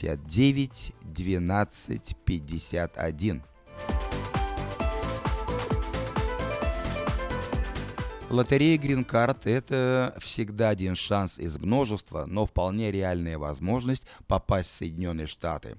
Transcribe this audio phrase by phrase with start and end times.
[0.00, 3.42] 69 12 51.
[8.30, 15.26] Лотерея Card– это всегда один шанс из множества, но вполне реальная возможность попасть в Соединенные
[15.26, 15.76] Штаты.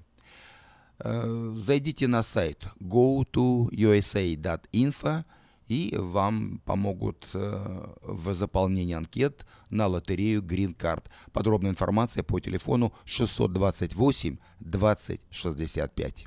[0.98, 5.24] Э, зайдите на сайт go to usa.info
[5.72, 11.04] и вам помогут э, в заполнении анкет на лотерею Green Card.
[11.32, 16.26] Подробная информация по телефону 628 20 65.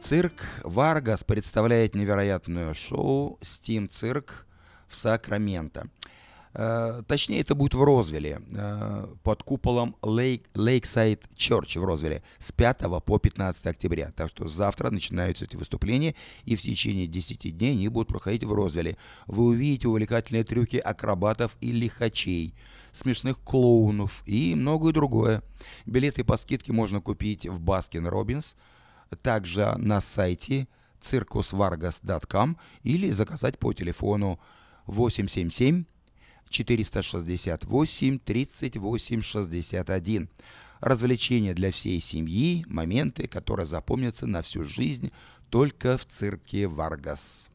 [0.00, 4.46] Цирк Варгас представляет невероятное шоу «Steam Cirque»
[4.88, 5.90] в Сакраменто.
[6.52, 12.50] Э, точнее, это будет в Розвилле, э, под куполом Lake, Lakeside Church в Розвилле с
[12.50, 14.12] 5 по 15 октября.
[14.16, 18.52] Так что завтра начинаются эти выступления, и в течение 10 дней они будут проходить в
[18.52, 18.96] Розвилле.
[19.26, 22.54] Вы увидите увлекательные трюки акробатов и лихачей,
[22.92, 25.42] смешных клоунов и многое другое.
[25.86, 28.56] Билеты по скидке можно купить в Baskin Robbins,
[29.22, 30.66] также на сайте
[31.00, 34.40] circusvargas.com или заказать по телефону
[34.86, 35.84] 877
[36.50, 40.28] 468 38 61.
[40.80, 45.12] Развлечения для всей семьи, моменты, которые запомнятся на всю жизнь
[45.48, 47.48] только в цирке Варгас.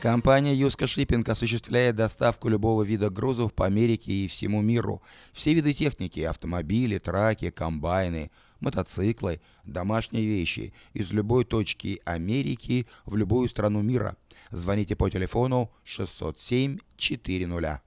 [0.00, 5.00] Компания Юска Шиппинг осуществляет доставку любого вида грузов по Америке и всему миру.
[5.32, 8.30] Все виды техники– автомобили, траки, комбайны–
[8.62, 14.16] мотоциклы, домашние вещи из любой точки Америки в любую страну мира.
[14.50, 17.82] Звоните по телефону 607 400.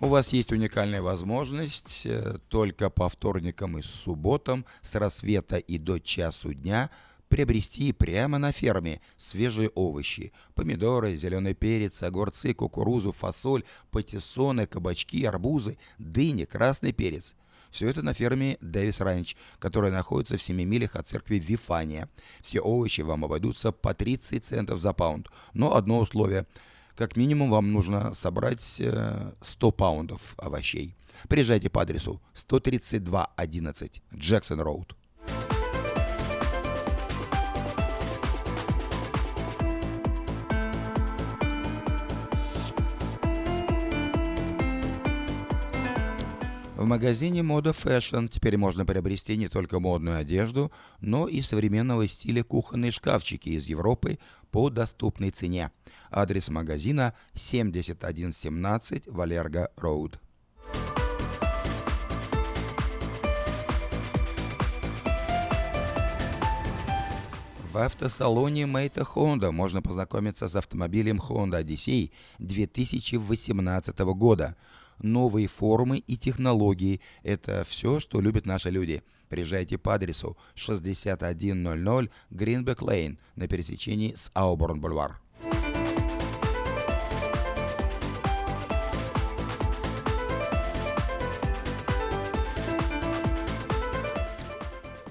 [0.00, 5.98] У вас есть уникальная возможность э, только по вторникам и субботам с рассвета и до
[5.98, 6.90] часу дня–
[7.28, 15.78] приобрести прямо на ферме свежие овощи, помидоры, зеленый перец, огурцы, кукурузу, фасоль, патиссоны, кабачки, арбузы,
[15.98, 17.34] дыни, красный перец.
[17.70, 22.08] Все это на ферме Дэвис Ранч, которая находится в 7 милях от церкви Вифания.
[22.40, 25.28] Все овощи вам обойдутся по 30 центов за паунд.
[25.52, 26.46] Но одно условие.
[26.96, 30.96] Как минимум вам нужно собрать 100 э, паундов овощей.
[31.28, 34.97] Приезжайте по адресу 13211 Джексон Роуд.
[46.78, 52.44] В магазине Мода Fashion теперь можно приобрести не только модную одежду, но и современного стиля
[52.44, 54.20] кухонные шкафчики из Европы
[54.52, 55.72] по доступной цене.
[56.08, 60.20] Адрес магазина 7117 Валерго Роуд.
[67.72, 74.54] В автосалоне Мэйта Honda можно познакомиться с автомобилем Honda Odyssey 2018 года–
[75.00, 77.00] новые формы и технологии.
[77.22, 79.02] Это все, что любят наши люди.
[79.28, 84.80] Приезжайте по адресу 6100 Гринбек Лейн на пересечении с Ауборн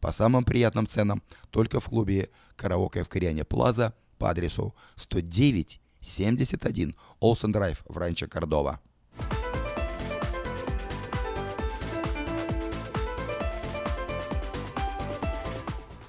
[0.00, 7.52] по самым приятным ценам только в клубе «Караоке» в Кориане Плаза по адресу 109-71 Олсен
[7.52, 8.80] Драйв в Ранчо Кордова.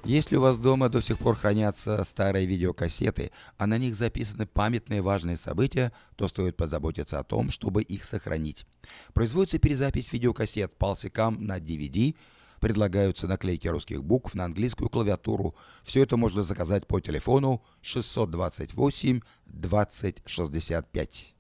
[0.05, 5.03] Если у вас дома до сих пор хранятся старые видеокассеты, а на них записаны памятные
[5.03, 8.65] важные события, то стоит позаботиться о том, чтобы их сохранить.
[9.13, 12.15] Производится перезапись видеокассет палсикам на DVD–
[12.59, 15.55] Предлагаются наклейки русских букв на английскую клавиатуру.
[15.83, 21.35] Все это можно заказать по телефону 628 2065.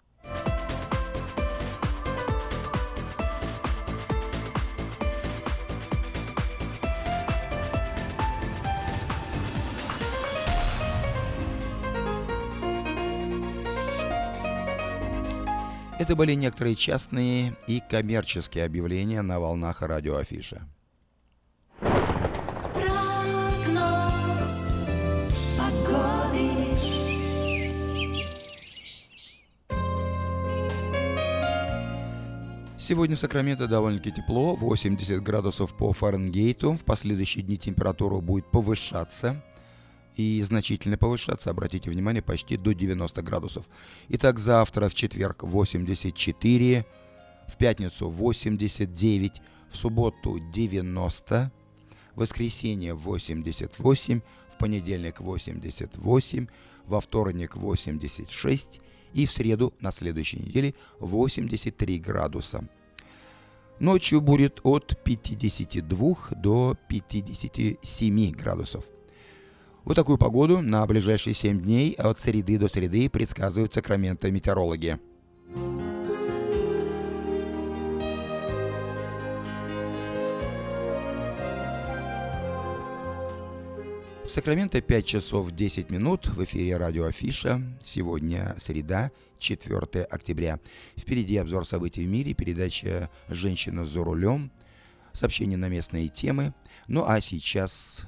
[15.99, 20.65] Это были некоторые частные и коммерческие объявления на волнах радиоафиша.
[32.89, 36.73] Сегодня в Сакраменто довольно-таки тепло, 80 градусов по Фаренгейту.
[36.73, 39.45] В последующие дни температура будет повышаться
[40.15, 43.69] и значительно повышаться, обратите внимание, почти до 90 градусов.
[44.07, 46.85] Итак, завтра в четверг 84,
[47.47, 51.51] в пятницу 89, в субботу 90,
[52.15, 54.21] в воскресенье 88,
[54.51, 56.47] в понедельник 88,
[56.87, 58.81] во вторник 86
[59.13, 62.67] и в среду на следующей неделе 83 градуса.
[63.79, 68.83] Ночью будет от 52 до 57 градусов.
[69.85, 74.99] Вот такую погоду на ближайшие 7 дней от среды до среды предсказывают Сакраменто метеорологи.
[84.29, 87.63] Сакраменто 5 часов 10 минут в эфире радио Афиша.
[87.83, 89.09] Сегодня среда,
[89.39, 90.59] 4 октября.
[90.95, 94.51] Впереди обзор событий в мире, передача «Женщина за рулем»,
[95.13, 96.53] сообщения на местные темы.
[96.87, 98.07] Ну а сейчас...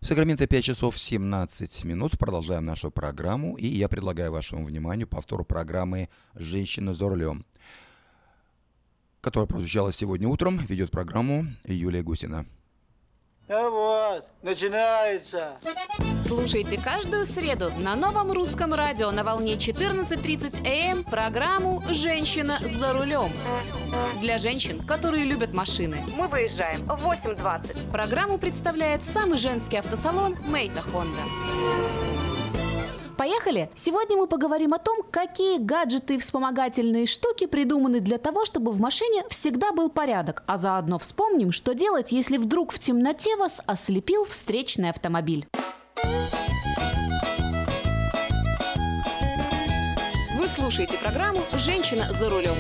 [0.01, 2.19] В Сакраменто 5 часов 17 минут.
[2.19, 3.57] Продолжаем нашу программу.
[3.57, 7.45] И я предлагаю вашему вниманию повтор программы «Женщина за рулем»,
[9.27, 10.57] которая прозвучала сегодня утром.
[10.69, 12.47] Ведет программу Юлия Гусина.
[13.49, 15.57] Ну вот, начинается.
[16.25, 23.33] Слушайте каждую среду на новом русском радио на волне 14.30 АМ программу «Женщина за рулем».
[24.21, 25.97] Для женщин, которые любят машины.
[26.17, 27.91] Мы выезжаем в 8.20.
[27.91, 31.23] Программу представляет самый женский автосалон «Мейта Хонда».
[33.17, 33.71] Поехали!
[33.75, 38.81] Сегодня мы поговорим о том, какие гаджеты и вспомогательные штуки придуманы для того, чтобы в
[38.81, 44.27] машине всегда был порядок, а заодно вспомним, что делать, если вдруг в темноте вас ослепил
[44.27, 45.47] встречный автомобиль.
[50.37, 52.55] Вы слушаете программу «Женщина за рулем».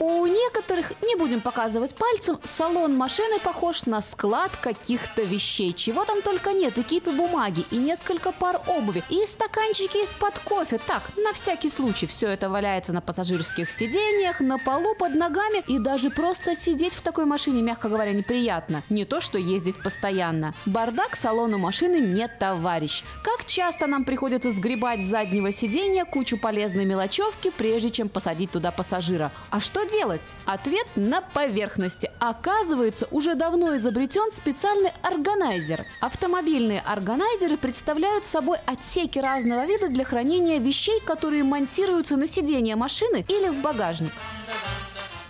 [0.00, 5.74] У некоторых, не будем показывать пальцем, салон машины похож на склад каких-то вещей.
[5.74, 10.80] Чего там только нет, и кипы бумаги, и несколько пар обуви, и стаканчики из-под кофе.
[10.86, 15.78] Так, на всякий случай, все это валяется на пассажирских сиденьях, на полу, под ногами, и
[15.78, 18.82] даже просто сидеть в такой машине, мягко говоря, неприятно.
[18.88, 20.54] Не то, что ездить постоянно.
[20.64, 23.04] Бардак салону машины нет товарищ.
[23.22, 28.70] Как часто нам приходится сгребать с заднего сиденья кучу полезной мелочевки, прежде чем посадить туда
[28.70, 29.30] пассажира.
[29.50, 30.34] А что делать?
[30.46, 32.10] Ответ на поверхности.
[32.18, 35.84] Оказывается, уже давно изобретен специальный органайзер.
[36.00, 43.24] Автомобильные органайзеры представляют собой отсеки разного вида для хранения вещей, которые монтируются на сиденье машины
[43.28, 44.12] или в багажник.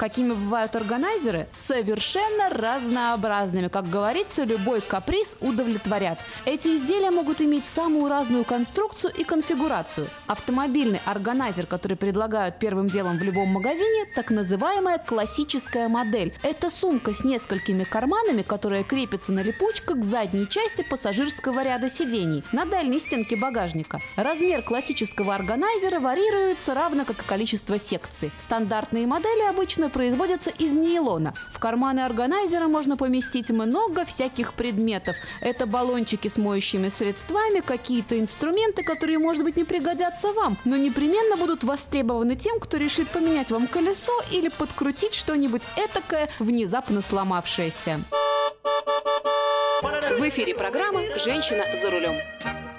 [0.01, 1.47] Какими бывают органайзеры?
[1.53, 3.69] Совершенно разнообразными.
[3.69, 6.19] Как говорится, любой каприз удовлетворят.
[6.47, 10.07] Эти изделия могут иметь самую разную конструкцию и конфигурацию.
[10.27, 16.33] Автомобильный органайзер, который предлагают первым делом в любом магазине, так называемая классическая модель.
[16.43, 22.43] Это сумка с несколькими карманами, которая крепится на липучках к задней части пассажирского ряда сидений
[22.53, 24.01] на дальней стенке багажника.
[24.17, 28.31] Размер классического органайзера варьируется равно как и количество секций.
[28.39, 31.35] Стандартные модели обычно производятся из нейлона.
[31.53, 35.17] В карманы органайзера можно поместить много всяких предметов.
[35.41, 41.37] Это баллончики с моющими средствами, какие-то инструменты, которые, может быть, не пригодятся вам, но непременно
[41.37, 48.01] будут востребованы тем, кто решит поменять вам колесо или подкрутить что-нибудь этакое, внезапно сломавшееся.
[49.83, 52.70] В эфире программа «Женщина за рулем».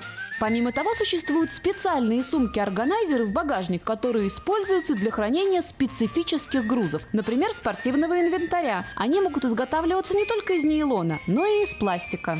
[0.42, 8.20] Помимо того, существуют специальные сумки-органайзеры в багажник, которые используются для хранения специфических грузов, например, спортивного
[8.20, 8.88] инвентаря.
[8.96, 12.40] Они могут изготавливаться не только из нейлона, но и из пластика.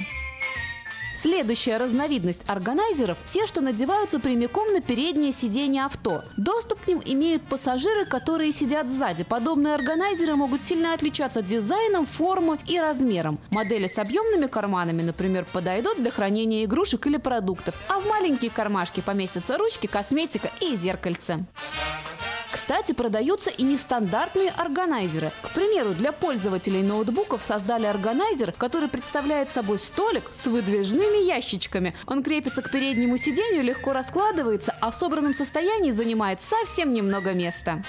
[1.22, 6.24] Следующая разновидность органайзеров– те, что надеваются прямиком на переднее сиденье авто.
[6.36, 9.24] Доступ к ним имеют пассажиры, которые сидят сзади.
[9.24, 13.38] Подобные органайзеры могут сильно отличаться дизайном, формой и размером.
[13.52, 19.02] Модели с объемными карманами, например, подойдут для хранения игрушек или продуктов, а в маленькие кармашки
[19.02, 21.46] поместятся ручки, косметика и зеркальце.
[22.52, 25.32] Кстати, продаются и нестандартные органайзеры.
[25.42, 31.96] К примеру, для пользователей ноутбуков создали органайзер, который представляет собой столик с выдвижными ящичками.
[32.08, 37.84] Он крепится к переднему сиденью, легко раскладывается, а в собранном состоянии занимает совсем немного места.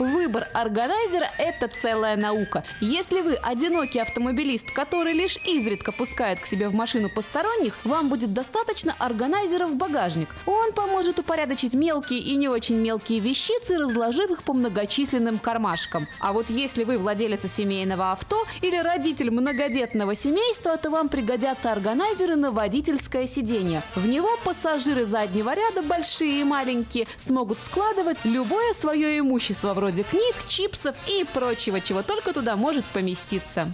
[0.00, 2.64] Выбор органайзера– это целая наука.
[2.80, 8.32] Если вы одинокий автомобилист, который лишь изредка пускает к себе в машину посторонних, вам будет
[8.32, 10.30] достаточно органайзера в багажник.
[10.46, 16.06] Он поможет упорядочить мелкие и не очень мелкие вещицы, разложив их по многочисленным кармашкам.
[16.18, 22.36] А вот если вы владелец семейного авто или родитель многодетного семейства, то вам пригодятся органайзеры
[22.36, 23.82] на водительское сиденье.
[23.94, 30.04] В него пассажиры заднего ряда, большие и маленькие, смогут складывать любое свое имущество, вроде вроде
[30.04, 33.72] книг, чипсов и прочего, чего только туда может поместиться.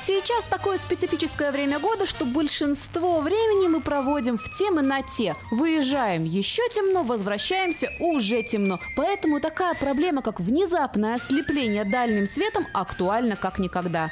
[0.00, 5.34] Сейчас такое специфическое время года, что большинство времени мы проводим в темноте.
[5.50, 8.78] Выезжаем еще темно, возвращаемся уже темно.
[8.96, 14.10] Поэтому такая проблема, как внезапное ослепление дальним светом, актуальна как никогда.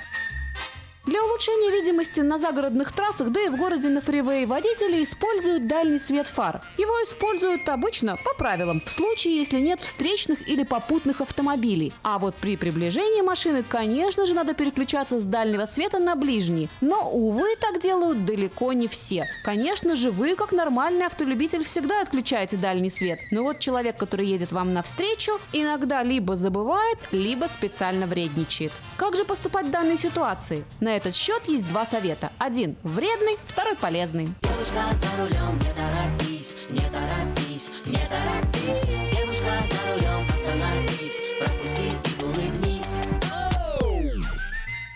[1.04, 5.98] Для улучшения видимости на загородных трассах, да и в городе на фривее водители используют дальний
[5.98, 6.62] свет фар.
[6.78, 11.92] Его используют обычно по правилам, в случае, если нет встречных или попутных автомобилей.
[12.04, 16.68] А вот при приближении машины, конечно же, надо переключаться с дальнего света на ближний.
[16.80, 19.24] Но, увы, так делают далеко не все.
[19.42, 23.18] Конечно же, вы, как нормальный автолюбитель, всегда отключаете дальний свет.
[23.32, 28.70] Но вот человек, который едет вам навстречу, иногда либо забывает, либо специально вредничает.
[28.96, 30.64] Как же поступать в данной ситуации?
[30.78, 32.33] На этот счет есть два совета.
[32.38, 34.28] Один вредный, второй полезный.
[34.42, 38.85] Девушка за рулем, не торопись, не торопись, не торопись.
[39.11, 42.12] Девушка за рулем, остановись, пропусти.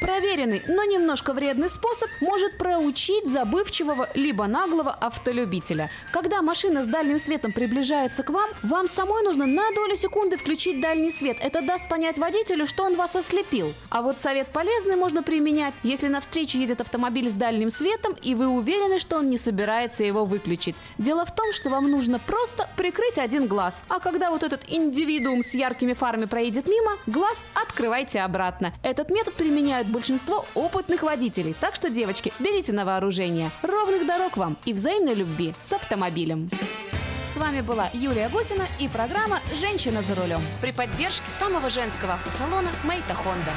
[0.06, 5.90] Проверенный но немножко вредный способ может проучить забывчивого либо наглого автолюбителя.
[6.12, 10.80] Когда машина с дальним светом приближается к вам, вам самой нужно на долю секунды включить
[10.80, 11.38] дальний свет.
[11.40, 13.74] Это даст понять водителю, что он вас ослепил.
[13.90, 18.46] А вот совет полезный можно применять, если навстречу едет автомобиль с дальним светом, и вы
[18.46, 20.76] уверены, что он не собирается его выключить.
[20.98, 23.82] Дело в том, что вам нужно просто прикрыть один глаз.
[23.88, 28.72] А когда вот этот индивидуум с яркими фарами проедет мимо, глаз открывайте обратно.
[28.84, 31.54] Этот метод применяют большинство опытных водителей.
[31.58, 33.50] Так что, девочки, берите на вооружение.
[33.62, 36.50] Ровных дорог вам и взаимной любви с автомобилем.
[37.34, 40.40] С вами была Юлия Гусина и программа «Женщина за рулем».
[40.60, 43.52] При поддержке самого женского автосалона «Мейта Хонда».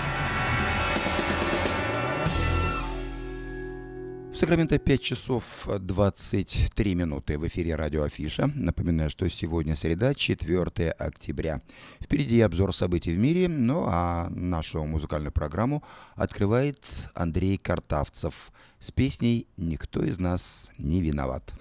[4.31, 8.51] В Сакраменто 5 часов 23 минуты в эфире радио Афиша.
[8.53, 11.61] Напоминаю, что сегодня среда, 4 октября.
[11.99, 15.83] Впереди обзор событий в мире, ну а нашу музыкальную программу
[16.15, 16.79] открывает
[17.15, 21.51] Андрей Картавцев с песней «Никто из нас не виноват».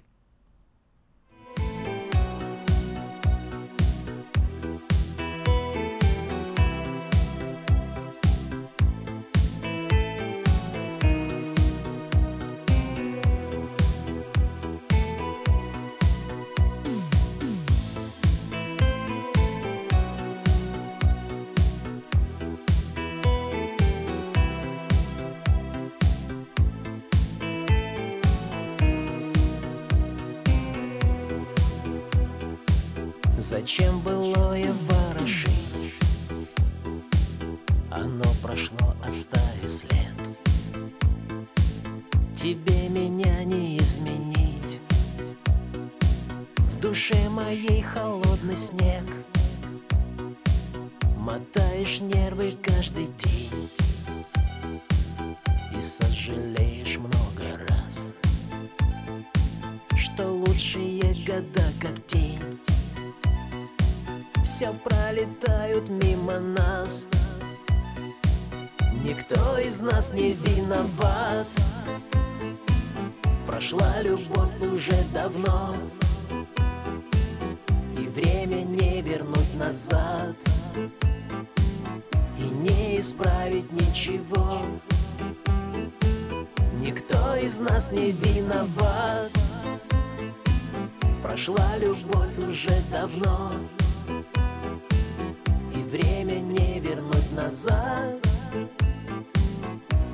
[97.49, 98.13] Назад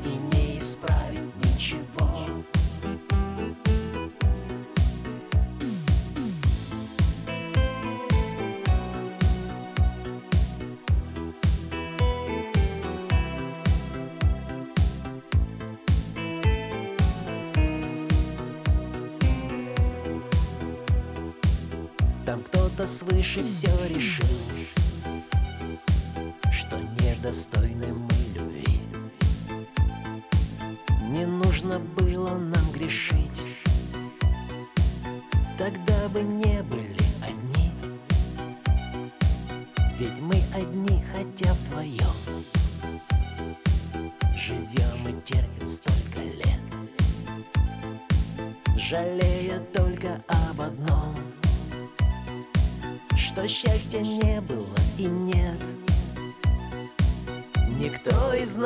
[0.05, 2.09] И не исправить ничего.
[22.25, 24.54] Там кто-то свыше все решил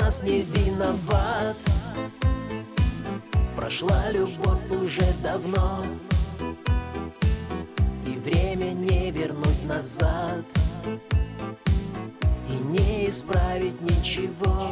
[0.01, 1.57] нас не виноват.
[3.57, 5.85] Прошла любовь уже давно
[8.07, 10.45] И время не вернуть назад
[12.49, 14.71] И не исправить ничего.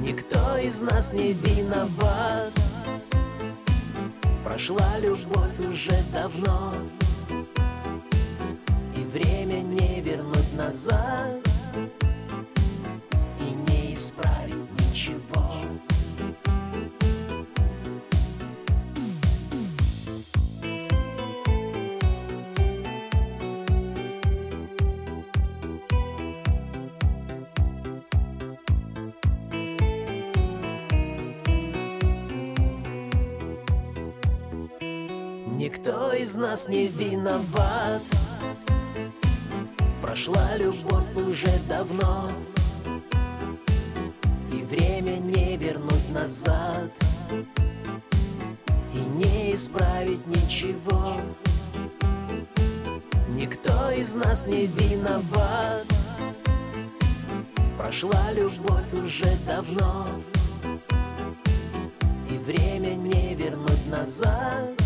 [0.00, 2.52] Никто из нас не виноват.
[4.42, 6.72] Прошла любовь уже давно
[35.60, 38.00] Никто из нас не виноват.
[40.00, 42.30] Прошла любовь уже давно.
[44.70, 46.90] Время не вернуть назад.
[48.94, 51.16] И не исправить ничего.
[53.28, 55.84] Никто из нас не виноват.
[57.76, 60.06] Прошла любовь уже давно.
[62.30, 64.79] И время не вернуть назад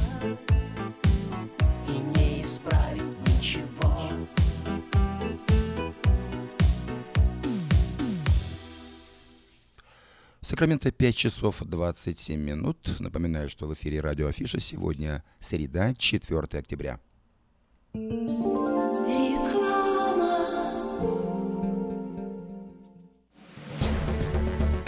[10.54, 12.94] Сакраменто 5 часов 27 минут.
[13.00, 17.00] Напоминаю, что в эфире радио Афиша сегодня среда, 4 октября.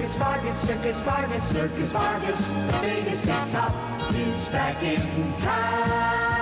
[0.00, 4.98] Circus Vargas, Circus Vargas, Circus Vargas, the biggest big top, is back in
[5.42, 6.39] town.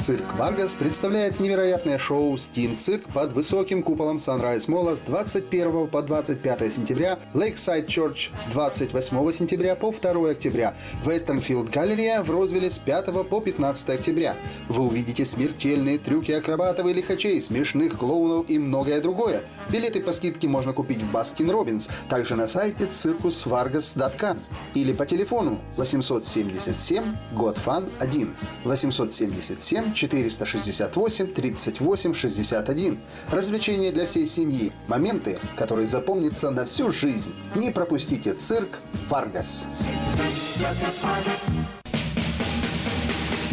[0.00, 5.88] Цирк Варгас представляет невероятное шоу Steam Cirque под высоким куполом Sunrise Mall а с 21
[5.88, 12.70] по 25 сентября, Lakeside Church с 28 сентября по 2 октября, Westfield Galleria в Розвилле
[12.70, 14.36] с 5 по 15 октября.
[14.68, 19.42] Вы увидите смертельные трюки акробатов и лихачей, смешных клоунов и многое другое.
[19.68, 24.38] Билеты по скидке можно купить в Baskin Robbins, также на сайте circusvargas.com
[24.74, 28.34] или по телефону 877 GOT FUN 1
[28.64, 32.98] 877 468 38 61.
[33.30, 34.72] Развлечения для всей семьи.
[34.86, 37.34] Моменты, которые запомнятся на всю жизнь.
[37.54, 39.66] Не пропустите цирк Варгас.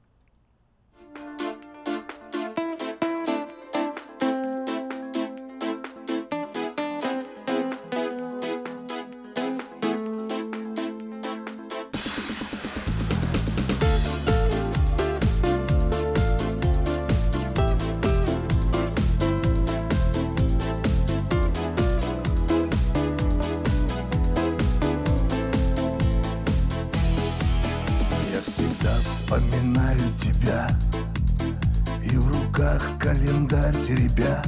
[32.79, 34.43] Руках календарь теребя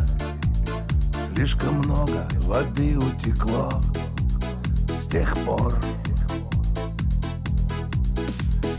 [1.28, 3.74] Слишком много воды утекло
[4.90, 5.76] с тех пор.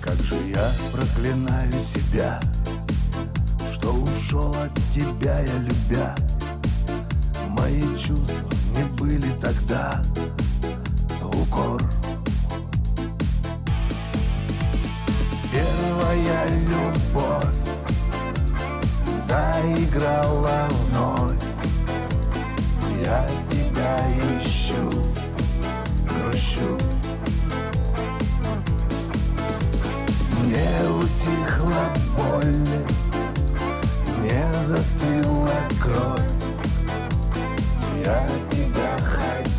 [0.00, 2.40] Как же я проклинаю себя
[3.72, 6.14] Что ушел от тебя я любя.
[7.48, 10.02] Мои чувства не были тогда
[11.22, 11.82] укор.
[15.52, 17.61] Первая любовь
[19.62, 21.36] заиграла вновь.
[23.00, 23.94] Я тебя
[24.40, 24.90] ищу,
[26.04, 26.78] грущу
[30.46, 31.84] Не утихла
[32.16, 32.68] боль,
[34.20, 36.32] не застыла кровь.
[38.04, 39.51] Я тебя хочу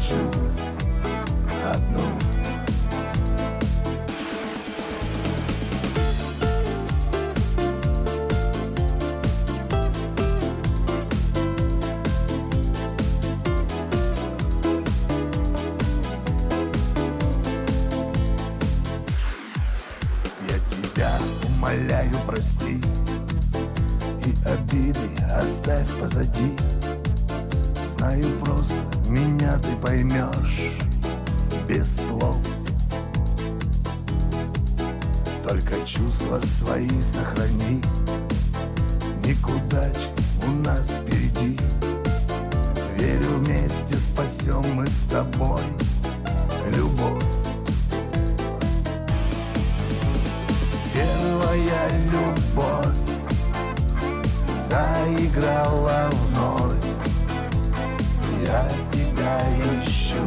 [59.34, 60.26] тебя ищу,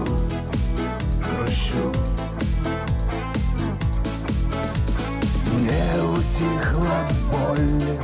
[1.21, 1.93] грущу
[5.61, 6.99] Не утихла
[7.31, 7.99] боль,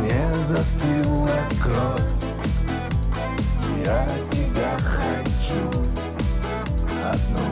[0.00, 2.12] не застыла кровь.
[3.84, 5.64] Я тебя хочу
[7.02, 7.46] одну.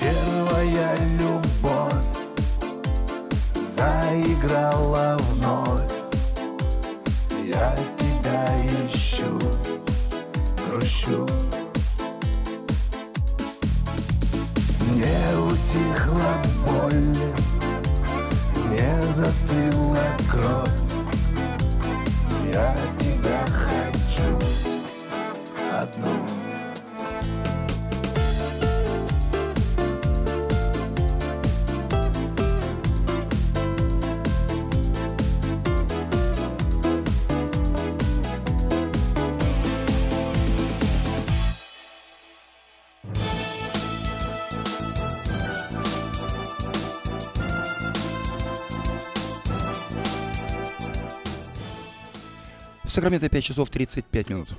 [0.00, 2.10] Первая любовь
[3.76, 5.39] заиграла вновь
[16.80, 16.94] боль,
[18.70, 19.98] не застыла
[20.30, 20.70] кровь.
[22.52, 22.74] Я
[53.00, 54.54] Сакраменто 5 часов 35 минут.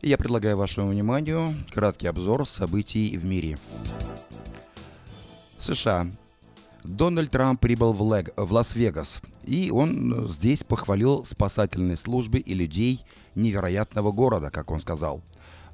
[0.00, 3.58] И я предлагаю вашему вниманию краткий обзор событий в мире.
[5.58, 6.06] США.
[6.82, 12.54] Дональд Трамп прибыл в, Лег- в Лас-Вегас, и он э, здесь похвалил спасательные службы и
[12.54, 15.22] людей невероятного города, как он сказал.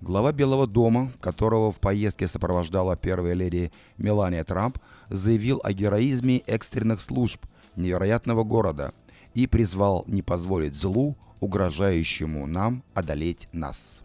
[0.02, 4.78] Глава Белого дома, которого в поездке сопровождала первая леди Мелания Трамп,
[5.10, 7.44] заявил о героизме экстренных служб
[7.76, 8.94] невероятного города
[9.34, 14.00] и призвал не позволить злу, угрожающему нам, одолеть нас.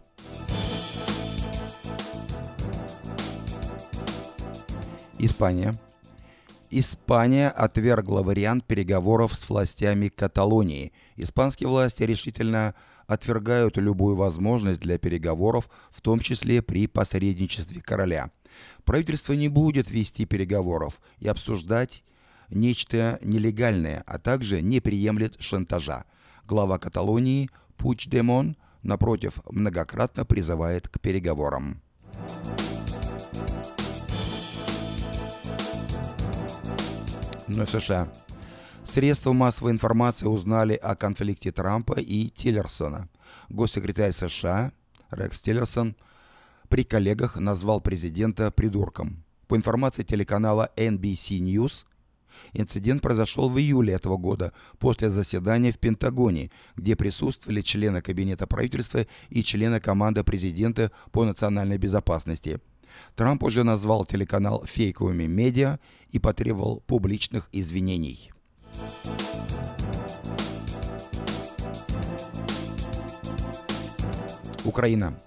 [5.18, 5.74] Испания.
[6.70, 10.92] Испания отвергла вариант переговоров с властями Каталонии.
[11.16, 12.74] Испанские власти решительно
[13.06, 18.30] отвергают любую возможность для переговоров, в том числе при посредничестве короля.
[18.84, 22.04] Правительство не будет вести переговоров и обсуждать
[22.48, 26.04] нечто нелегальное, а также не приемлет шантажа.
[26.46, 31.82] Глава Каталонии Пучдемон, напротив, многократно призывает к переговорам.
[37.48, 38.08] Но в США.
[38.86, 43.08] Средства массовой информации узнали о конфликте Трампа и Тиллерсона.
[43.48, 44.72] Госсекретарь США
[45.10, 45.96] Рекс Тиллерсон
[46.68, 49.24] при коллегах назвал президента придурком.
[49.48, 51.84] По информации телеканала NBC News,
[52.52, 59.06] инцидент произошел в июле этого года после заседания в Пентагоне, где присутствовали члены кабинета правительства
[59.28, 62.60] и члены команды президента по национальной безопасности.
[63.16, 68.30] Трамп уже назвал телеканал фейковыми медиа и потребовал публичных извинений.
[74.64, 75.18] Украина.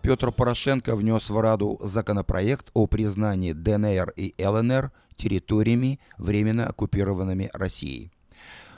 [0.00, 8.10] Петр Порошенко внес в Раду законопроект о признании ДНР и ЛНР территориями, временно оккупированными Россией.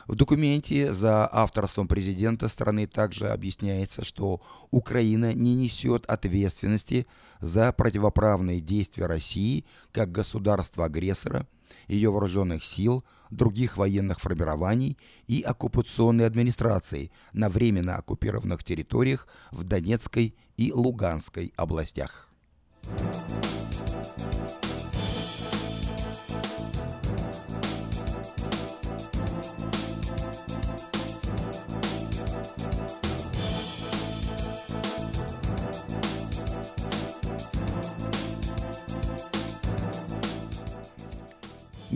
[0.06, 4.40] В документе за авторством президента страны также объясняется, что
[4.70, 7.06] Украина не несет ответственности
[7.40, 11.48] за противоправные действия России как государства-агрессора,
[11.88, 14.96] ее вооруженных сил, других военных формирований
[15.26, 22.30] и оккупационной администрации на временно оккупированных территориях в Донецкой и Луганской областях.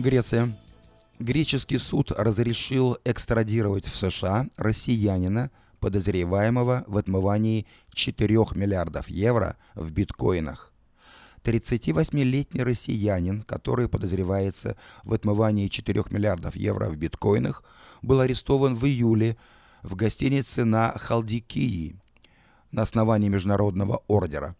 [0.01, 0.57] Греция.
[1.19, 10.73] Греческий суд разрешил экстрадировать в США россиянина, подозреваемого в отмывании 4 миллиардов евро в биткоинах.
[11.43, 17.63] 38-летний россиянин, который подозревается в отмывании 4 миллиардов евро в биткоинах,
[18.01, 19.37] был арестован в июле
[19.83, 21.95] в гостинице на Халдикии
[22.71, 24.55] на основании международного ордера.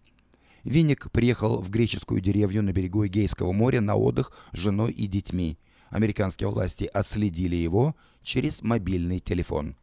[0.64, 5.58] Винник приехал в греческую деревню на берегу Эгейского моря на отдых с женой и детьми.
[5.90, 9.76] Американские власти отследили его через мобильный телефон.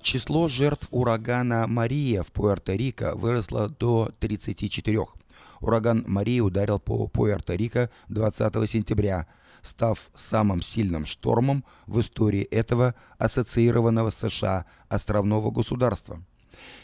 [0.00, 5.23] Число жертв урагана Мария в Пуэрто-Рико выросло до 34.
[5.64, 9.26] Ураган Мария ударил по Пуэрто-Рико 20 сентября,
[9.62, 16.22] став самым сильным штормом в истории этого ассоциированного США островного государства.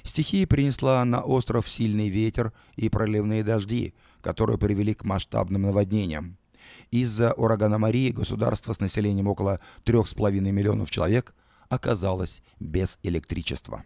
[0.03, 6.39] Стихия принесла на остров сильный ветер и проливные дожди, которые привели к масштабным наводнениям.
[6.91, 11.35] Из-за урагана Марии государство с населением около 3,5 миллионов человек
[11.69, 13.85] оказалось без электричества.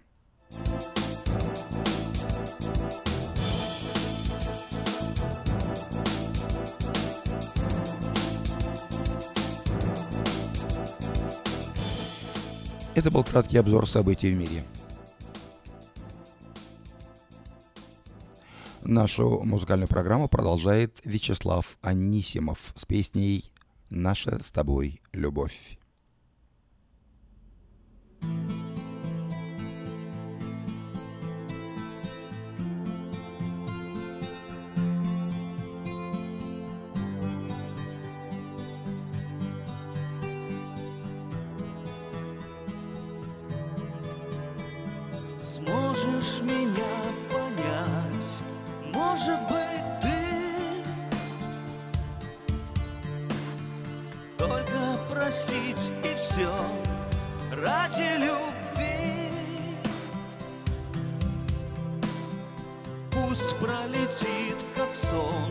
[12.95, 14.63] Это был краткий обзор событий в мире.
[18.85, 23.51] Нашу музыкальную программу продолжает Вячеслав Анисимов с песней
[23.91, 25.79] «Наша с тобой любовь».
[46.45, 46.95] Меня
[47.31, 48.43] понять,
[48.93, 50.15] может быть, ты
[54.37, 56.55] Только простить и все
[57.51, 59.31] ради любви.
[63.11, 65.44] Пусть пролетит, как сон,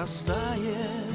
[0.00, 1.09] растает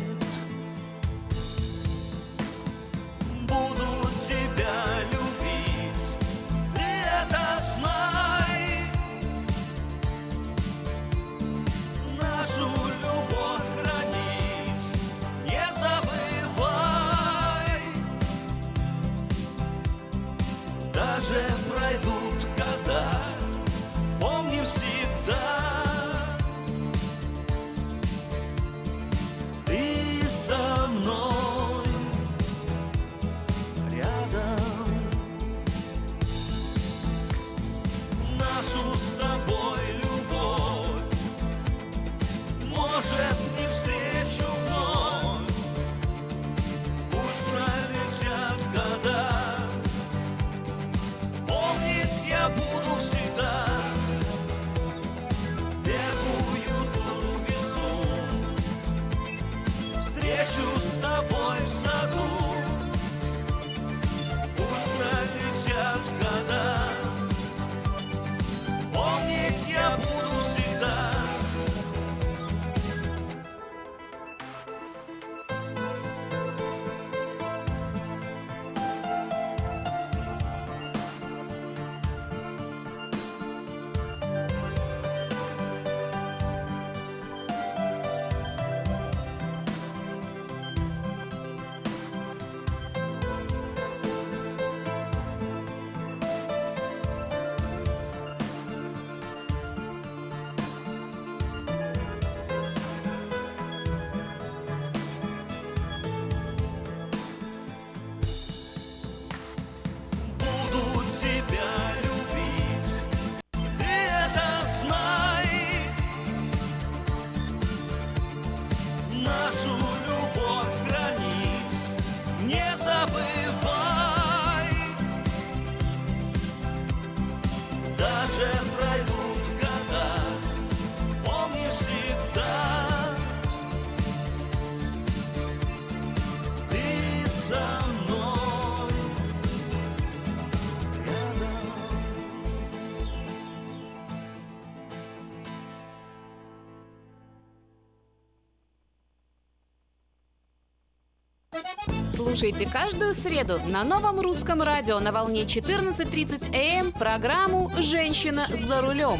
[152.15, 159.19] Слушайте каждую среду на новом русском радио на волне 14.30 АМ программу «Женщина за рулем».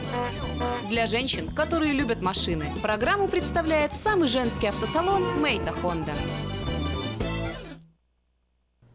[0.90, 6.14] Для женщин, которые любят машины, программу представляет самый женский автосалон «Мейта Хонда».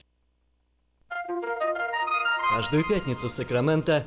[2.55, 4.07] Каждую пятницу в Сакраменто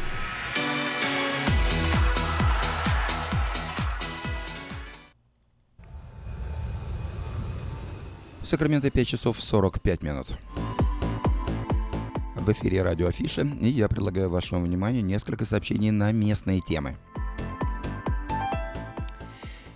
[8.51, 10.35] Сакраменто 5 часов 45 минут.
[12.35, 16.97] В эфире радио Афиша, и я предлагаю вашему вниманию несколько сообщений на местные темы.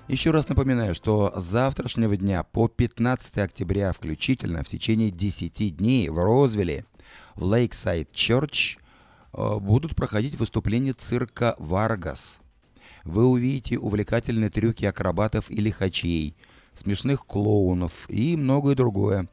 [0.10, 6.10] Еще раз напоминаю, что с завтрашнего дня по 15 октября включительно в течение 10 дней
[6.10, 6.84] в Розвилле,
[7.36, 8.78] в Lakeside Church
[9.32, 12.42] э, будут проходить выступления цирка «Варгас».
[13.06, 16.36] Вы увидите увлекательные трюки акробатов и лихачей,
[16.76, 19.28] смешных клоунов и многое другое.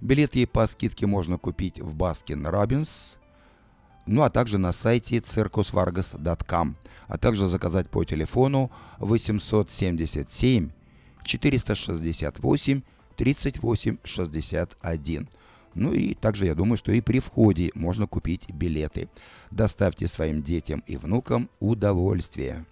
[0.00, 3.18] Билеты по скидке можно купить в Baskin Robbins,
[4.06, 6.76] ну а также на сайте circusvargas.com,
[7.08, 10.70] а также заказать по телефону 877
[11.24, 12.82] 468
[13.16, 15.28] 38 61.
[15.74, 19.08] Ну и также я думаю, что и при входе можно купить билеты.
[19.50, 22.64] Доставьте своим детям и внукам удовольствие.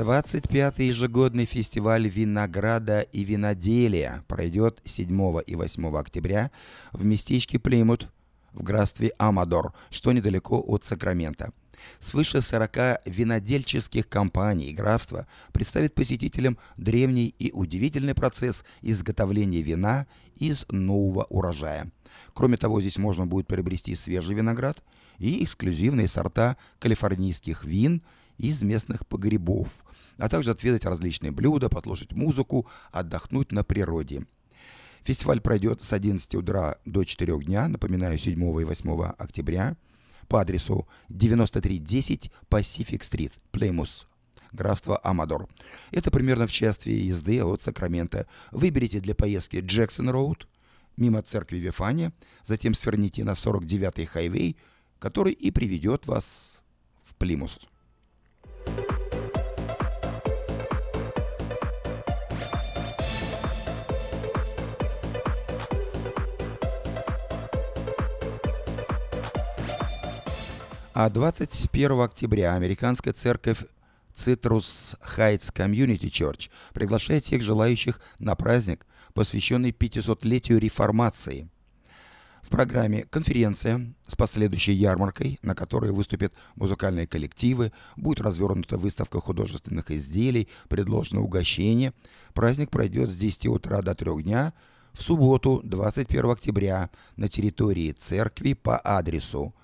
[0.00, 6.50] 25-й ежегодный фестиваль винограда и виноделия пройдет 7 и 8 октября
[6.92, 8.08] в местечке Плимут
[8.54, 11.52] в графстве Амадор, что недалеко от Сакрамента.
[11.98, 21.24] Свыше 40 винодельческих компаний графства представит посетителям древний и удивительный процесс изготовления вина из нового
[21.24, 21.92] урожая.
[22.32, 24.82] Кроме того, здесь можно будет приобрести свежий виноград
[25.18, 28.02] и эксклюзивные сорта калифорнийских вин–
[28.40, 29.84] из местных погребов,
[30.16, 34.26] а также отведать различные блюда, послушать музыку, отдохнуть на природе.
[35.02, 39.76] Фестиваль пройдет с 11 утра до 4 дня, напоминаю, 7 и 8 октября,
[40.28, 44.06] по адресу 9310 Pacific Street, Plymouth,
[44.52, 45.48] графство Амадор.
[45.90, 48.26] Это примерно в часе езды от Сакрамента.
[48.52, 50.46] Выберите для поездки Jackson Road,
[50.96, 52.12] мимо церкви Вифания,
[52.44, 54.56] затем сверните на 49-й хайвей,
[54.98, 56.60] который и приведет вас
[57.02, 57.58] в Plymouth.
[71.02, 73.64] А 21 октября американская церковь
[74.14, 81.48] Citrus Heights Community Church приглашает всех желающих на праздник, посвященный 500-летию реформации.
[82.42, 89.90] В программе конференция с последующей ярмаркой, на которой выступят музыкальные коллективы, будет развернута выставка художественных
[89.90, 91.94] изделий, предложено угощение.
[92.34, 94.52] Праздник пройдет с 10 утра до 3 дня
[94.92, 99.54] в субботу, 21 октября, на территории церкви по адресу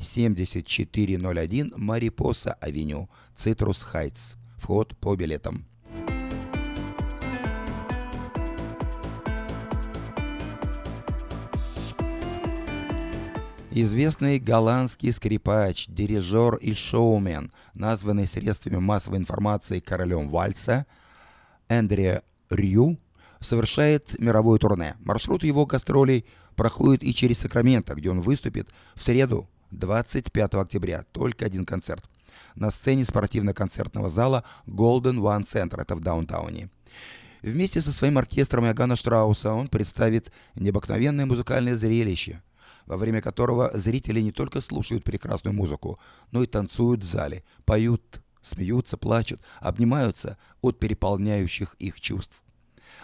[0.00, 4.34] 7401 Марипоса Авеню, Цитрус Хайтс.
[4.56, 5.66] Вход по билетам.
[13.72, 20.86] Известный голландский скрипач, дирижер и шоумен, названный средствами массовой информации королем вальса,
[21.68, 22.98] Эндре Рью,
[23.38, 24.96] совершает мировое турне.
[25.00, 26.26] Маршрут его гастролей
[26.56, 31.04] проходит и через Сакраменто, где он выступит в среду 25 октября.
[31.12, 32.04] Только один концерт.
[32.54, 36.70] На сцене спортивно-концертного зала Golden One Center, это в даунтауне.
[37.42, 42.42] Вместе со своим оркестром Иоганна Штрауса он представит необыкновенное музыкальное зрелище–
[42.90, 46.00] во время которого зрители не только слушают прекрасную музыку,
[46.32, 52.42] но и танцуют в зале, поют, смеются, плачут, обнимаются от переполняющих их чувств.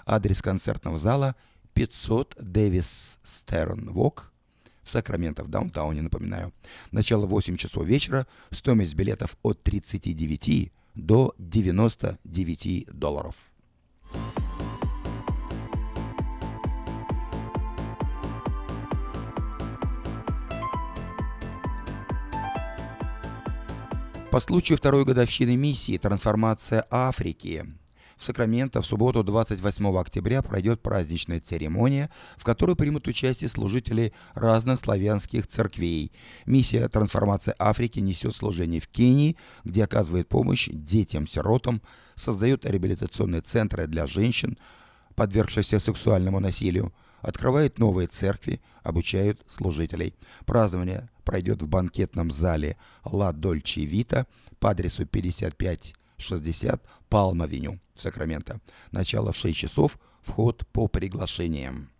[0.04, 1.36] Адрес концертного зала
[1.74, 4.32] 500 Дэвис Стерн Вок
[4.86, 6.52] в Сакраменто, в даунтауне, напоминаю.
[6.92, 13.34] Начало 8 часов вечера, стоимость билетов от 39 до 99 долларов.
[24.30, 27.66] По случаю второй годовщины миссии «Трансформация Африки»
[28.16, 34.80] в Сакраменто в субботу 28 октября пройдет праздничная церемония, в которой примут участие служители разных
[34.80, 36.12] славянских церквей.
[36.46, 41.82] Миссия «Трансформация Африки» несет служение в Кении, где оказывает помощь детям-сиротам,
[42.14, 44.56] создает реабилитационные центры для женщин,
[45.14, 50.14] подвергшихся сексуальному насилию, открывает новые церкви, обучают служителей.
[50.46, 54.26] Празднование пройдет в банкетном зале «Ла Дольче Вита»
[54.58, 55.04] по адресу
[56.16, 58.60] 5560 Палм-авеню Сакраменто.
[58.90, 61.90] Начало в 6 часов, вход по приглашениям.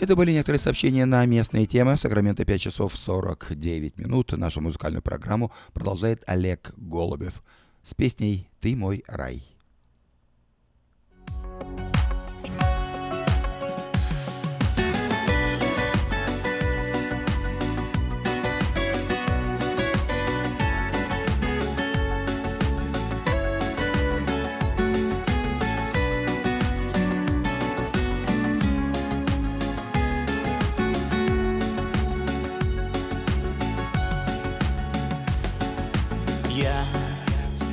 [0.00, 1.96] Это были некоторые сообщения на местные темы.
[1.96, 4.30] Сакраменто 5 часов 49 минут.
[4.32, 7.42] Нашу музыкальную программу продолжает Олег Голубев
[7.82, 9.57] с песней «Ты мой рай».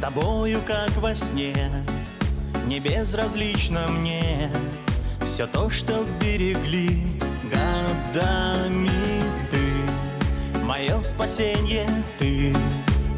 [0.05, 1.83] Тобою, как во сне,
[2.67, 4.51] не безразлично мне.
[5.21, 7.17] Все то, что берегли
[7.51, 8.89] годами
[9.49, 10.61] ты.
[10.63, 11.87] Мое спасенье
[12.19, 12.53] ты,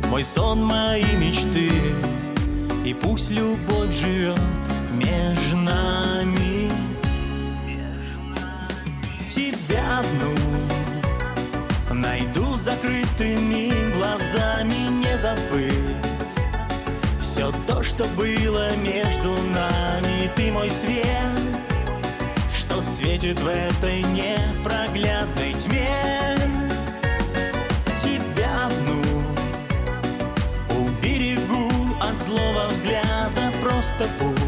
[0.09, 1.69] мой сон, мои мечты.
[2.85, 4.39] И пусть любовь живет
[4.93, 6.71] между нами.
[9.29, 10.33] Тебя одну
[11.93, 15.96] найду закрытыми глазами не забыть
[17.37, 20.27] Все то, что было между нами.
[20.35, 21.39] Ты мой свет,
[22.51, 26.35] что светит в этой непроглядной тьме.
[28.01, 29.03] Тебя одну
[30.79, 31.69] уберегу
[32.01, 33.51] от злого взгляда.
[33.63, 34.41] Просто будь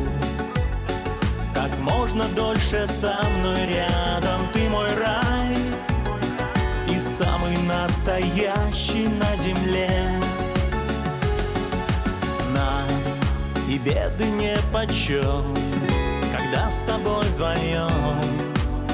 [1.54, 4.48] как можно дольше со мной рядом.
[4.52, 5.56] Ты мой рай
[6.90, 10.09] и самый настоящий на земле
[13.70, 15.54] и беды не почем,
[16.36, 18.20] когда с тобой вдвоем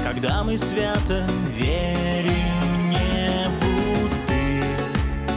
[0.03, 1.25] Когда мы свято
[1.57, 4.63] верим небу Ты.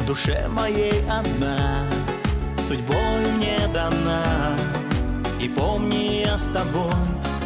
[0.02, 1.86] В душе моей одна,
[2.66, 4.56] судьбой мне дана.
[5.40, 6.92] И помни, я с тобой,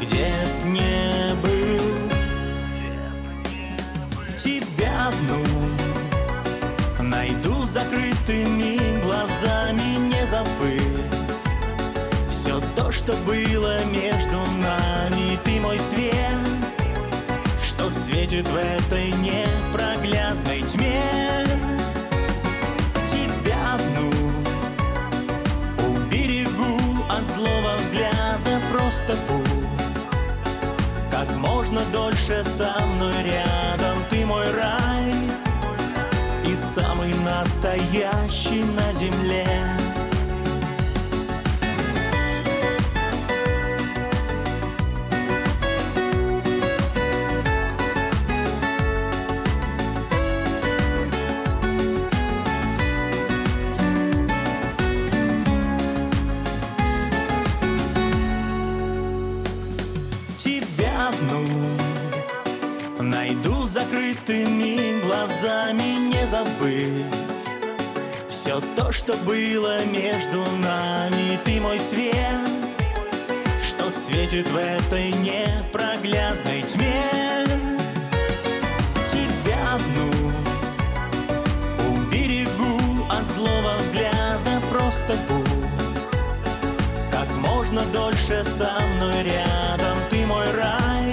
[0.01, 0.33] где
[0.65, 1.83] б не был.
[4.39, 5.45] Тебя одну
[7.01, 11.22] Найду закрытыми глазами не забыть
[12.43, 15.39] Все то, что было между нами.
[15.45, 16.13] Ты мой свет,
[17.65, 21.47] что светит в этой непроглядной тьме.
[23.07, 24.11] Тебя одну
[25.87, 28.61] уберегу от злого взгляда.
[28.73, 30.03] Просто будь
[31.13, 33.99] как можно дольше со мной рядом.
[34.11, 35.15] Ты мой рай
[36.45, 39.47] и самый настоящий на земле
[66.33, 67.05] забыть.
[68.31, 71.39] Все то, что было между нами.
[71.45, 72.49] Ты мой свет,
[73.69, 77.45] что светит в этой непроглядной тьме.
[79.13, 80.11] Тебя одну
[81.93, 82.79] уберегу
[83.11, 84.55] от злого взгляда.
[84.71, 86.17] Просто будь
[87.11, 89.99] как можно дольше со мной рядом.
[90.09, 91.13] Ты мой рай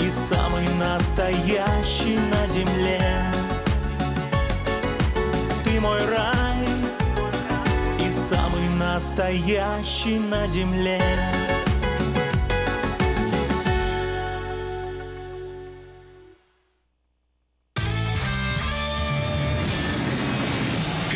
[0.00, 1.85] и самый настоящий
[8.96, 10.98] настоящий на земле.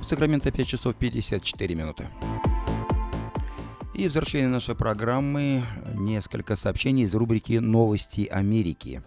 [0.05, 2.11] В Сакраменто 5 часов 54 минуты.
[3.95, 5.63] И в завершении нашей программы
[5.95, 9.03] несколько сообщений из рубрики «Новости Америки».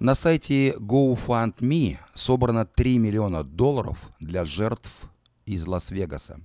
[0.00, 5.08] На сайте GoFundMe собрано 3 миллиона долларов для жертв
[5.46, 6.40] из Лас-Вегаса.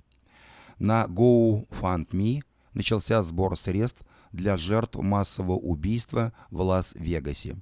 [0.78, 7.56] На GoFundMe начался сбор средств для жертв массового убийства в Лас-Вегасе.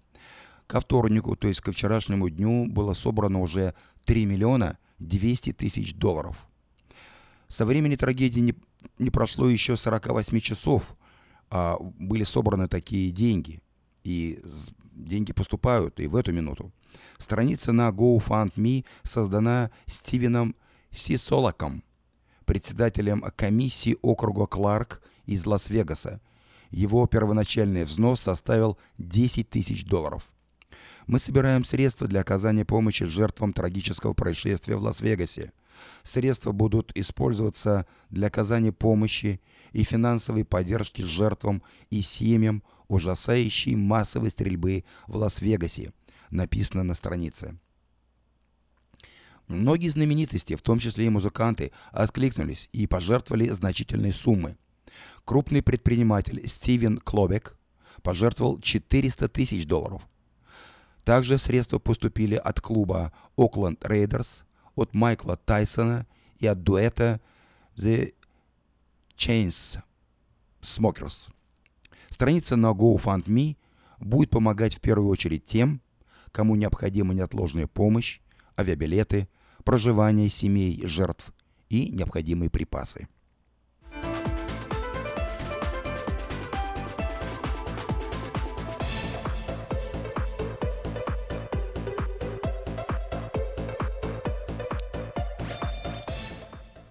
[0.67, 3.75] Ко вторнику, то есть ко вчерашнему дню, было собрано уже
[4.07, 6.47] 3 миллиона 200 тысяч долларов.
[7.49, 8.55] Со времени трагедии не,
[8.99, 10.97] не прошло еще 48 часов,
[11.51, 13.63] а были собраны такие деньги.
[14.03, 14.41] И
[14.93, 16.73] деньги поступают и в эту минуту.
[17.19, 20.55] Страница на GoFundMe создана Стивеном
[20.91, 21.83] Сисолаком,
[22.45, 26.21] председателем комиссии округа Кларк из Лас-Вегаса.
[26.71, 30.34] Его первоначальный взнос составил 10 тысяч долларов.
[31.07, 35.53] Мы собираем средства для оказания помощи жертвам трагического происшествия в Лас-Вегасе.
[36.03, 39.41] Средства будут использоваться для оказания помощи
[39.73, 45.93] и финансовой поддержки жертвам и семьям ужасающей массовой стрельбы в Лас-Вегасе,
[46.31, 47.59] написано на странице.
[49.47, 54.57] Многие знаменитости, в том числе и музыканты, откликнулись и пожертвовали значительные суммы.
[55.27, 57.59] Крупный предприниматель Стивен Клобек
[58.03, 60.09] пожертвовал 400 тысяч долларов.
[61.05, 64.45] Также средства поступили от клуба Окленд Рейдерс,
[64.75, 66.07] от Майкла Тайсона
[66.39, 67.21] и от дуэта
[67.77, 68.15] The
[69.17, 69.81] Chains
[70.63, 71.31] Smokers.
[72.09, 73.57] Страница на GoFundMe
[74.01, 75.83] будет помогать в первую очередь тем,
[76.33, 78.21] кому необходима неотложная помощь,
[78.59, 79.29] авиабилеты,
[79.65, 81.33] проживание семей жертв
[81.69, 83.09] и необходимые припасы.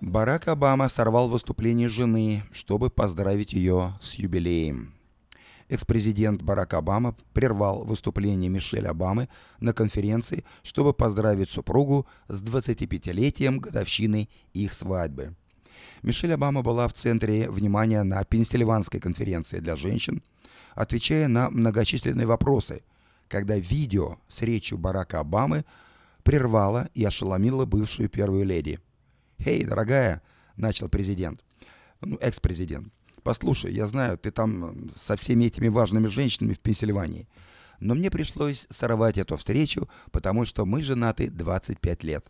[0.05, 4.93] Барак Обама сорвал выступление жены, чтобы поздравить ее с юбилеем.
[5.69, 9.29] Экс-президент Барак Обама прервал выступление Мишель Обамы
[9.61, 15.35] на конференции, чтобы поздравить супругу с 25-летием годовщины их свадьбы.
[16.01, 20.21] Мишель Обама была в центре внимания на Пенсильванской конференции для женщин,
[20.75, 22.83] отвечая на многочисленные вопросы,
[23.29, 25.63] когда видео с речью Барака Обамы
[26.23, 28.79] прервало и ошеломило бывшую первую леди–
[29.39, 30.21] «Эй, дорогая»,—
[30.55, 31.43] начал президент,
[32.01, 37.27] ну, экс-президент, «послушай, я знаю, ты там со всеми этими важными женщинами в Пенсильвании,
[37.79, 42.25] но мне пришлось сорвать эту встречу, потому что мы женаты 25 лет».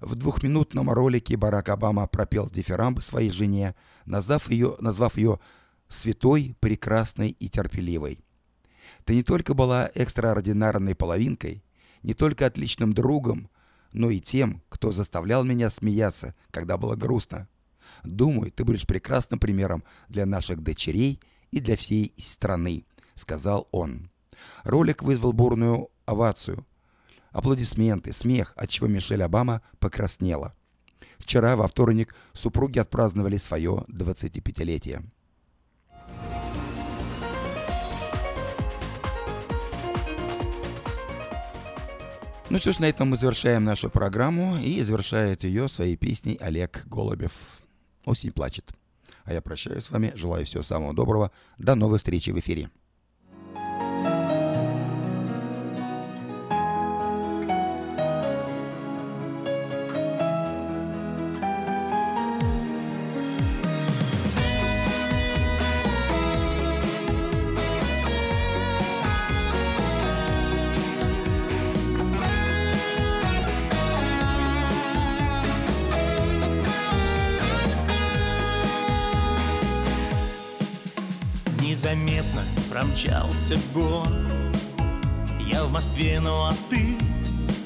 [0.00, 3.74] В двухминутном ролике Барак Обама пропел дифирамб своей жене,
[4.06, 5.38] назвав ее, назвав ее
[5.88, 8.24] святой, прекрасной и терпеливой.
[9.04, 11.62] Ты не только была экстраординарной половинкой,
[12.02, 13.50] не только отличным другом,
[13.92, 17.48] но и тем, кто заставлял меня смеяться, когда было грустно.
[18.02, 21.20] Думаю, ты будешь прекрасным примером для наших дочерей
[21.50, 22.84] и для всей страны»,—
[23.14, 24.10] сказал он.
[24.64, 26.66] Ролик вызвал бурную овацию,
[27.30, 30.54] аплодисменты, смех, от чего Мишель Обама покраснела.
[31.18, 35.04] Вчера, во вторник, супруги отпраздновали свое 25-летие.
[42.50, 46.84] Ну что ж, на этом мы завершаем нашу программу и завершает ее своей песней Олег
[46.86, 47.32] Голубев.
[48.04, 48.72] Осень плачет.
[49.22, 51.30] А я прощаюсь с вами, желаю всего самого доброго.
[51.58, 52.68] До новой встречи в эфире.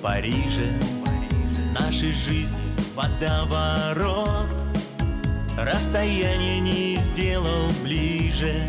[0.05, 0.69] Париже.
[1.73, 4.51] Нашей жизни водоворот.
[5.57, 8.67] Расстояние не сделал ближе.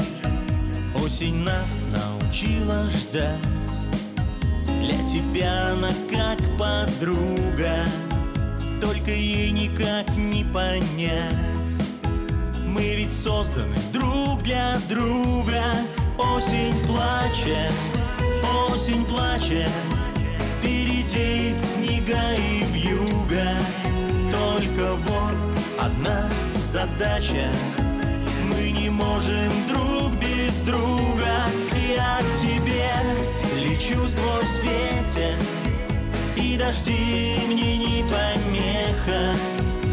[1.04, 3.36] Осень нас научила ждать.
[4.80, 7.84] Для тебя она как подруга.
[8.82, 11.36] Только ей никак не понять.
[12.66, 15.66] Мы ведь созданы друг для друга.
[16.18, 17.74] Осень плачет,
[18.70, 19.70] осень плачет
[20.66, 23.56] Впереди снега и вьюга.
[24.32, 25.36] Только вот
[25.80, 27.52] одна задача.
[28.50, 31.46] Мы не можем друг без друга.
[31.96, 32.90] Я к тебе
[33.56, 35.36] лечу сквозь ветер.
[36.36, 39.36] И дожди мне не помеха.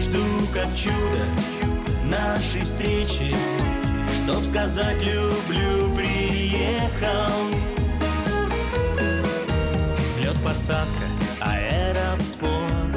[0.01, 1.27] Жду как чудо
[2.05, 3.35] нашей встречи.
[4.25, 7.62] Чтоб сказать люблю, приехал
[10.43, 11.07] посадка,
[11.41, 12.93] аэропорт.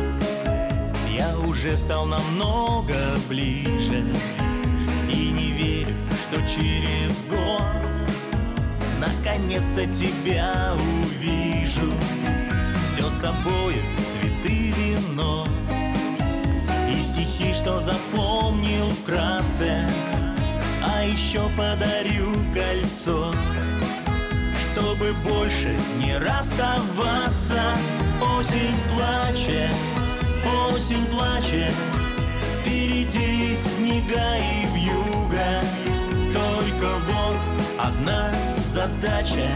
[1.09, 2.95] Я уже стал намного
[3.29, 4.03] ближе
[5.09, 5.95] И не верю,
[6.27, 7.61] что через год
[8.99, 11.91] Наконец-то тебя увижу.
[12.91, 13.75] Все с собой,
[14.11, 15.45] цветы, вино
[16.89, 19.87] И стихи, что запомнил вкратце.
[20.83, 23.31] А еще подарю кольцо
[24.75, 25.73] Чтобы больше
[26.03, 27.61] не расставаться.
[28.37, 29.73] Осень плачет,
[30.69, 31.73] осень плачет
[32.59, 35.61] Впереди снега и вьюга.
[36.33, 37.37] Только вот
[37.79, 39.47] одна задача.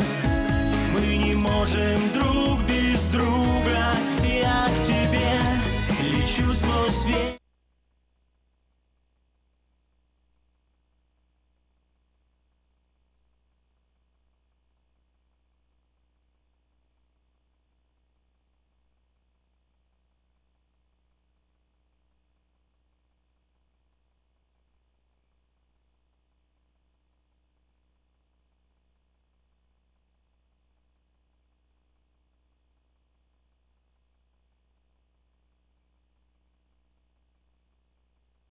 [0.93, 3.91] Мы не можем друг без друга.
[4.23, 5.41] Я к тебе
[6.01, 7.48] лечу сквозь свет